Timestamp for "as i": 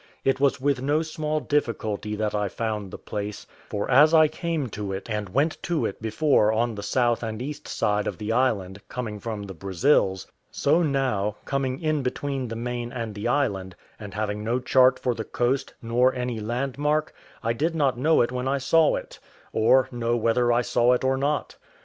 3.91-4.27